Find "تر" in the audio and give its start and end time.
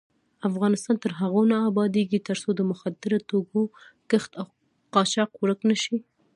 1.03-1.11